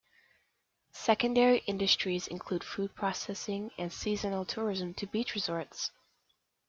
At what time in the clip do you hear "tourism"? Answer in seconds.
4.45-4.95